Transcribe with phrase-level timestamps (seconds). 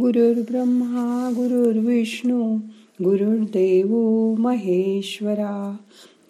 [0.00, 2.56] गुरुर्ब्रह्मा गुरुर्विष्णू
[3.04, 3.88] गुरुर्देव
[4.38, 5.76] महेश्वरा.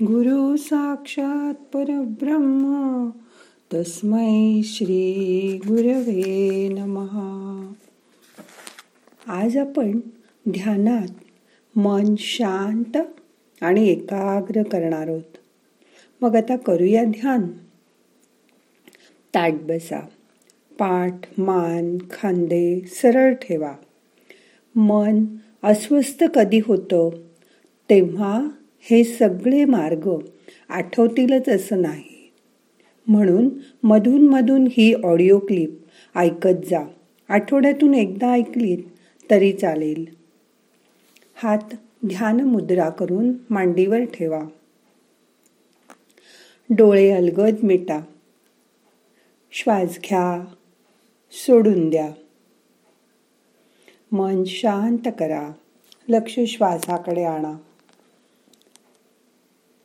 [0.03, 3.10] गुरु साक्षात परब्रह्म
[3.74, 7.72] तस्मै श्री गुरवे नमहा
[9.26, 10.01] आज आपण
[10.48, 11.08] ध्यानात
[11.78, 12.96] मन शांत
[13.60, 15.37] आणि एकाग्र करणार आहोत.
[16.23, 17.42] मग आता करूया ध्यान.
[19.34, 20.06] ताट बसा.
[20.79, 23.73] पाठ मान खांदे सरळ ठेवा.
[24.77, 25.24] मन
[25.62, 27.10] अस्वस्थ कधी होतं?
[27.91, 28.48] तेव्हा
[28.80, 30.10] हे सगळे मार्ग
[30.69, 32.33] आठवतीलच असं नाही.
[33.06, 33.48] म्हणून
[33.83, 35.70] मधून मधून ही ऑडिओ क्लिप
[36.16, 36.80] ऐकत जा.
[37.28, 38.78] आठवड्यातून एकदा ऐकलीत
[39.30, 40.05] तरी चालेल.
[41.34, 41.74] हात
[42.06, 44.42] ध्यान मुद्रा करून मांडीवर ठेवा.
[46.70, 48.00] डोळे अलगद मिटा.
[49.52, 50.45] श्वास घ्या.
[51.38, 52.12] सोडून द्या.
[54.12, 55.52] मन शांत करा.
[56.08, 57.52] लक्ष श्वासाकडे आणा.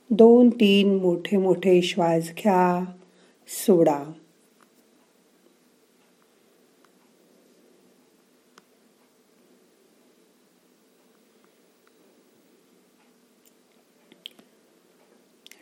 [0.09, 2.85] दोन तीन मोठे मोठे श्वास घ्या.
[3.47, 4.11] सोडा.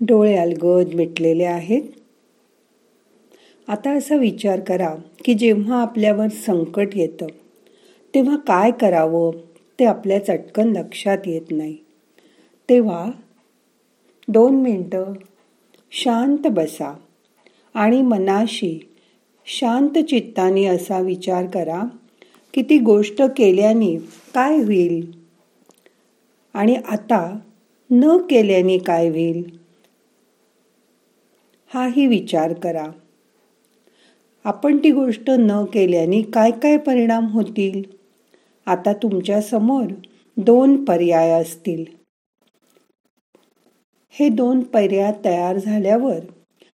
[0.02, 1.99] डोळे अलगद मिटलेले आहेत.
[3.70, 7.28] आता असा विचार करा की जेव्हा आपल्यावर संकट येतं
[8.16, 9.32] तेव्हा काय करावं
[9.80, 11.78] ते आपल्या चटकन लक्षात येत नाही.
[12.70, 13.12] तेव्हा
[14.28, 15.14] दोन मिनटं
[15.92, 16.98] शांत बसा
[17.74, 18.80] आणि मनाशी
[19.46, 21.84] शांत चित्ताने असा विचार करा
[22.54, 23.96] की ती गोष्ट केल्याने
[24.34, 25.12] काय होईल?
[26.54, 27.40] आणि आता
[27.92, 29.58] न केल्याने काय होईल?
[31.74, 32.88] हाही विचार करा.
[34.44, 37.84] आपण ती गोष्ट न केल्याने काय काय परिणाम होतील?
[38.66, 39.94] आता तुमच्यासमोर
[40.38, 41.86] दोन पर्याय असतील.
[44.10, 46.20] हे दोन पर्याय तयार झाल्यावर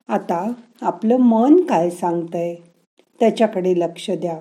[0.09, 2.55] आता आपलं मन काय सांगतंय
[3.21, 4.39] त्याच्याकडे लक्ष द्या.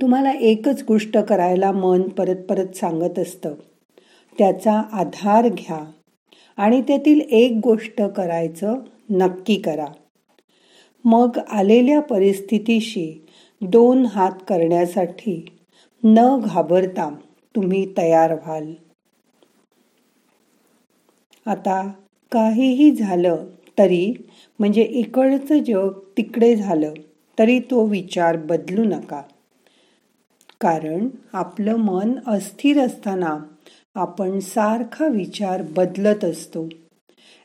[0.00, 3.54] तुम्हाला एकच गोष्ट करायला मन परत परत सांगत असतं.
[4.38, 5.90] त्याचा आधार घ्या
[6.56, 8.74] आणि त्यातील एक गोष्ट करायचं
[9.10, 9.86] नक्की करा.
[11.04, 13.26] मग आलेल्या परिस्थितीशी
[13.62, 15.58] दोन हात करण्यासाठी
[16.04, 17.10] न घाबरता
[17.56, 18.72] तुम्ही तयार व्हाल.
[21.46, 21.92] आता
[22.32, 23.46] काहीही झालं
[23.78, 24.12] तरी
[24.58, 26.92] म्हणजे इकडचं जग तिकडे झालं
[27.38, 29.22] तरी तो विचार बदलू नका.
[30.60, 33.38] कारण आपलं मन अस्थिर असताना
[33.94, 36.68] आपण सारखा विचार बदलत असतो.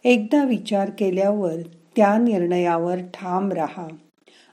[0.04, 1.56] एकदा विचार केल्यावर
[1.96, 3.88] त्या निर्णयावर ठाम राहा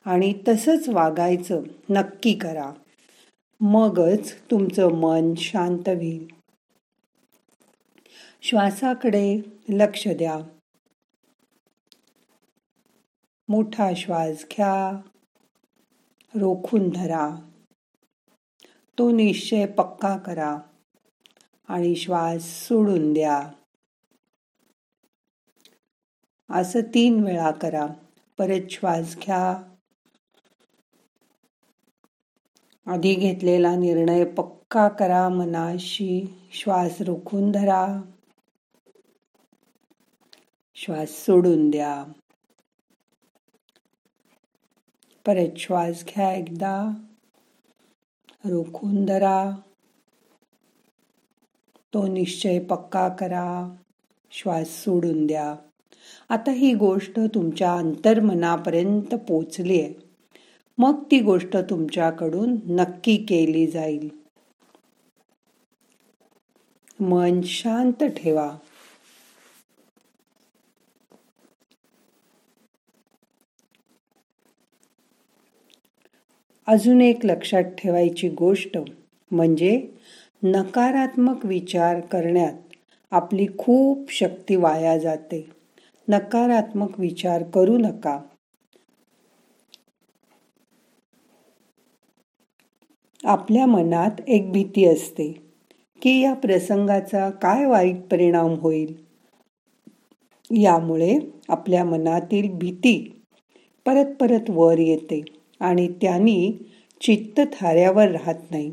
[0.04, 2.72] आणि तसंच वागायचं नक्की करा.
[3.60, 6.28] मगच तुमचं मन शांत होईल.
[8.42, 10.38] श्वासाकडे लक्ष द्या.
[13.48, 15.00] मोठा श्वास घ्या.
[16.34, 17.36] रोखून धरा.
[18.98, 20.58] तो निश्चय पक्का करा
[21.68, 23.50] आणि श्वास सोडून द्या.
[26.52, 27.86] असं तीन वेळा करा.
[28.38, 29.62] परत श्वास घ्या.
[32.86, 36.34] आधी घेतलेला निर्णय पक्का करा मनाशी.
[36.52, 38.02] श्वास रोखून धरा.
[40.74, 42.04] श्वास सोडून द्या.
[45.26, 46.94] परत श्वास घ्या एकदा.
[48.44, 49.50] रोखून धरा.
[51.94, 53.74] तो निश्चय पक्का करा.
[54.30, 55.56] श्वास सोडून द्या.
[56.28, 59.94] आता ही गोष्ट तुमच्या अंतर्मनापर्यंत पोचली आहे.
[60.78, 64.08] मग ती गोष्ट तुमच्याकडून नक्की केली जाईल.
[67.00, 68.56] मन शांत ठेवा.
[76.66, 78.78] अजून एक लक्षात ठेवायची गोष्ट
[79.30, 79.86] म्हणजे
[80.42, 82.52] नकारात्मक विचार करण्यात
[83.10, 85.61] आपली खूप शक्ती वाया जाते.
[86.08, 88.18] नकारात्मक विचार करू नका.
[93.24, 95.32] आपल्या मनात एक भीती असते
[96.02, 98.94] की या प्रसंगाचा काय वाईट परिणाम होईल?
[100.50, 101.18] यामुळे
[101.48, 102.94] आपल्या मनातील भीती
[103.86, 105.20] परत परत वर येते
[105.60, 106.52] आणि त्यांनी
[107.00, 108.72] चित्त थाऱ्यावर राहत नाही.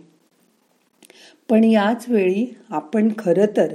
[1.49, 3.73] पण याच वेळी आपण खरं तर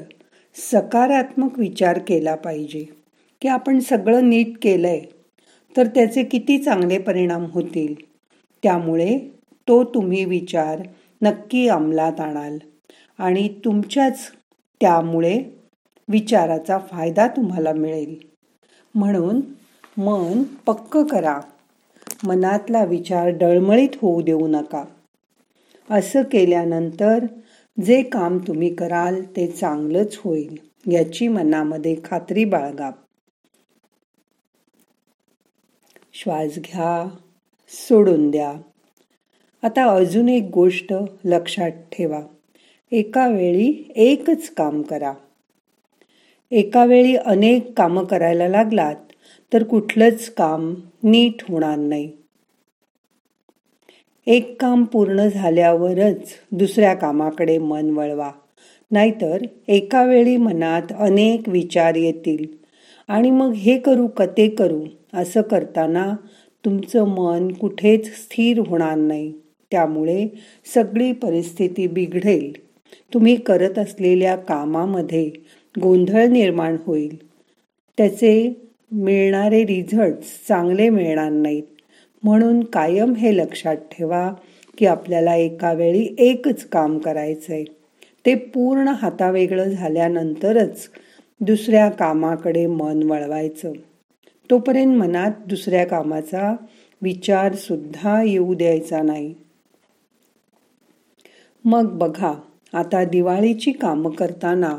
[0.57, 3.04] सकारात्मक विचार केला पाहिजे.
[3.45, 5.01] की आपण सगळं नीट केलंय
[5.77, 7.95] तर त्याचे किती चांगले परिणाम होतील?
[8.63, 9.19] त्यामुळे
[9.69, 10.83] तो तुम्ही विचार
[11.23, 12.59] नक्की अंमलात आणाल
[13.19, 14.19] आणि तुमच्याच
[14.81, 15.43] त्यामुळे
[16.09, 18.15] विचाराचा फायदा तुम्हाला मिळेल.
[18.95, 19.41] म्हणून
[19.97, 21.41] मन पक्क करा.
[22.27, 24.85] मनातला विचार डळमळीत होऊ देऊ नका.
[25.91, 27.25] असं केल्यानंतर
[27.85, 30.57] जे काम तुम्ही कराल ते चांगलंच होईल
[30.93, 32.91] याची मनामध्ये खात्री बाळगा.
[36.17, 37.17] श्वास घ्या
[37.69, 38.53] सोडून द्या.
[39.63, 40.95] आता अजून एक गोष्ट
[41.25, 42.21] लक्षात ठेवा.
[42.93, 45.15] एका वेळी एकच काम करा.
[46.51, 48.97] एका वेळी अनेक कामं करायला लागलात
[49.53, 52.13] तर कुठलंच काम नीट होणार नाही.
[54.27, 58.31] एक काम पूर्ण झाल्यावरच दुसऱ्या कामाकडे मन वळवा.
[58.91, 62.47] नाहीतर एका वेळी मनात अनेक विचार येतील.
[63.09, 64.85] आणि मग हे करू का ते करू?
[65.15, 66.15] असं करताना
[66.65, 69.33] तुमचं मन कुठेच स्थिर होणार नाही.
[69.71, 70.27] त्यामुळे
[70.75, 72.53] सगळी परिस्थिती बिघडेल.
[73.15, 75.31] तुम्ही करत असलेल्या कामामध्ये
[75.83, 77.17] गोंधळ निर्माण होईल.
[77.99, 78.53] त्याचे
[78.93, 81.63] मिळणारे रिझल्ट्स चांगले मिळणार नाहीत.
[82.23, 84.33] म्हणून कायम हे लक्षात ठेवा
[84.79, 87.65] की आपल्याला एका वेळी एकच काम करायचं आहे
[88.27, 90.89] ते पूर्ण हातावेगळं झाल्यानंतरच
[91.41, 93.73] दुसऱ्या कामाकडे मन वळवायचं.
[94.51, 96.57] तोपर्यंत मनात दुसऱ्या कामाचा
[97.03, 99.35] विचार सुद्धा येऊ द्यायचा नाही.
[101.65, 102.33] मग बघा
[102.73, 104.79] आता दिवाळीची कामं करताना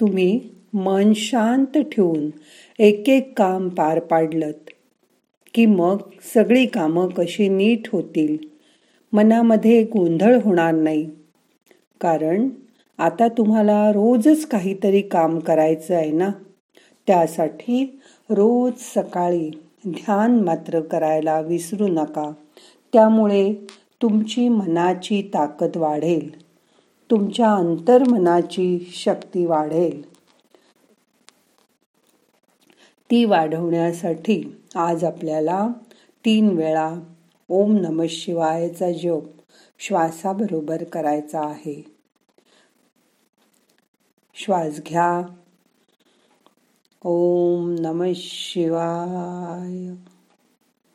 [0.00, 0.40] तुम्ही
[0.72, 2.30] मन शांत ठेवून
[2.78, 4.50] एक एक काम पार पाडलं
[5.54, 5.96] की मग
[6.34, 8.36] सगळी कामं कशी नीट होतील?
[9.12, 11.10] मनामध्ये गोंधळ होणार नाही.
[12.00, 12.48] कारण
[12.98, 16.28] आता तुम्हाला रोजच काहीतरी काम करायचं आहे ना?
[17.06, 18.00] त्यासाठी
[18.32, 19.50] रोज सकाळी
[19.88, 22.32] ध्यान मात्र करायला विसरू नका.
[22.92, 23.54] त्यामुळे
[24.02, 26.42] तुमची मनाची ताकद वाढेल.
[27.10, 30.12] तुमच्या अंतर्मनाची शक्ती वाढेल.
[33.10, 35.68] ती वाढवण्यासाठी आज आपल्याला
[36.24, 36.94] तीन वेळा
[37.48, 39.22] ओम नम शिवायचा जप
[39.78, 41.84] श्वासाबरोबर करायचा आहे.
[44.34, 45.22] श्वास घ्या.
[47.04, 49.94] ओम नम शिवाय।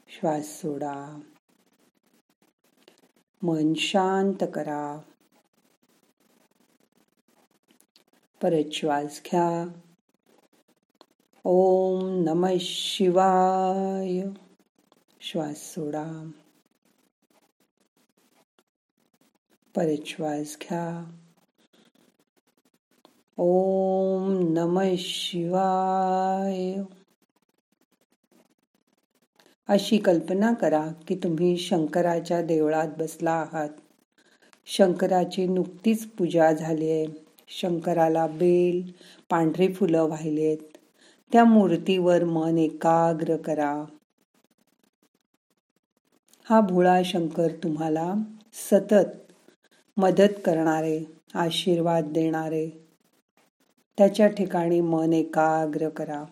[0.07, 1.19] श्वास सोडा।
[3.44, 4.98] मन शांत करा।
[8.42, 9.81] परत श्वास घ्या।
[11.45, 14.21] ओम नम शिवाय।
[15.21, 16.31] श्वास सोडा।
[19.75, 21.12] परत श्वास घ्या।
[23.38, 24.06] ओम
[24.39, 26.75] नम शिवाय.
[29.67, 33.69] अशी कल्पना करा की तुम्ही शंकराच्या देवळात बसला आहात.
[34.65, 37.05] शंकराची नुकतीच पूजा झाली आहे.
[37.47, 38.91] शंकराला बेल
[39.29, 40.57] पांढरी फुलं वाहिलेत
[41.31, 43.85] त्या मूर्तीवर मन एकाग्र करा.
[46.43, 48.13] हा भोळा शंकर तुम्हाला
[48.53, 49.31] सतत
[49.97, 51.03] मदत करणारे
[51.33, 52.86] आशीर्वाद देणारे
[53.97, 56.23] त्याच्या ठिकाणी मन एकाग्र करा.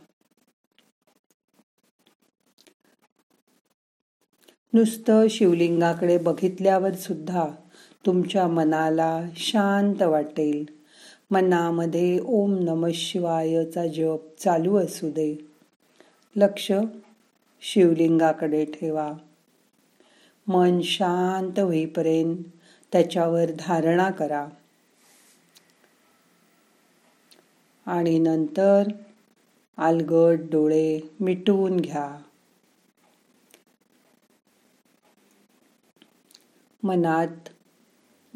[4.73, 7.47] नुसतं शिवलिंगाकडे बघितल्यावर सुद्धा
[8.05, 10.65] तुमच्या मनाला शांत वाटेल.
[11.31, 15.47] मनामध्ये ओम नम शिवायचा जप चालू असू दे.
[16.35, 16.71] लक्ष
[17.61, 19.13] शिवलिंगाकडे ठेवा.
[20.47, 22.37] मन शांत होईपर्यंत
[22.91, 24.47] त्याच्यावर धारणा करा.
[27.85, 28.83] आणि नंतर
[29.77, 32.17] आलगट डोळे मिटवून घ्या.
[36.83, 37.49] मनात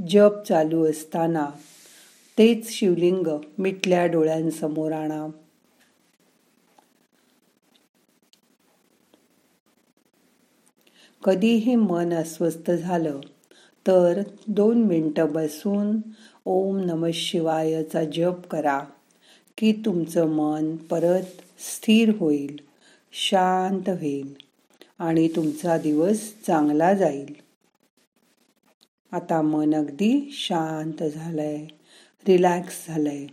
[0.08, 1.46] जप चालू असताना
[2.38, 3.27] तेच शिवलिंग
[3.58, 5.27] मिटल्या डोळ्यांसमोर आणा.
[11.24, 13.20] कधीही मन अस्वस्थ झालं
[13.88, 15.98] तर दोन मिनटं बसून
[16.46, 18.79] ओम नम शिवायचा जप करा.
[19.59, 21.23] की तुमचं मन परत
[21.59, 22.59] स्थिर होईल
[23.11, 24.33] शांत होईल
[24.99, 27.33] आणि तुमचा दिवस चांगला जाईल.
[29.11, 31.65] आता मन अगदी शांत झालंय
[32.27, 33.27] रिलॅक्स झालंय.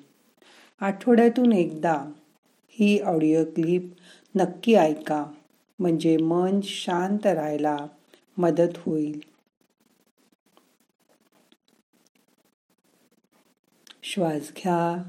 [0.81, 2.13] आठवड्यातून एकदा
[2.69, 3.93] ही ऑडिओ क्लिप
[4.37, 5.27] नक्की ऐका
[5.79, 7.77] म्हणजे मन शांत राहायला
[8.37, 9.21] मदत होईल.
[14.03, 15.03] श्वास घ्या.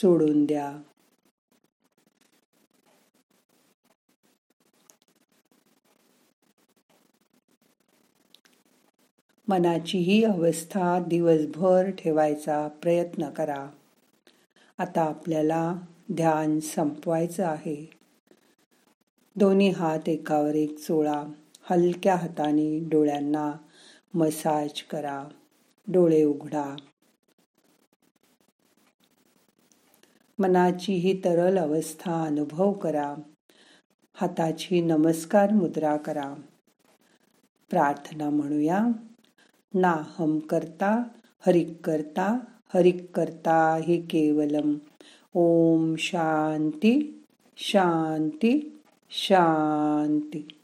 [0.00, 0.82] सोडून द्या.
[9.48, 13.68] मनाची ही अवस्था दिवसभर ठेवायचा प्रयत्न करा.
[14.78, 15.74] आता आपल्याला
[16.12, 17.90] ध्यान संपवायचं आहे.
[19.36, 21.24] दोन्ही हात एकावर एक चोळा.
[21.70, 23.52] हलक्या हाताने डोळ्यांना
[24.14, 25.24] मसाज करा.
[25.86, 26.76] डोळे उघडा.
[30.38, 33.14] मनाची ही तरल अवस्था अनुभव करा.
[34.14, 36.34] हाताची नमस्कार मुद्रा करा.
[37.70, 38.86] प्रार्थना म्हणूया.
[39.74, 41.02] नाहम करता
[41.46, 42.38] हरिक करता
[42.74, 44.74] हरिक करता हि केवलम.
[45.34, 47.24] ओम शांती
[47.56, 48.80] शांती
[49.10, 50.57] शांती.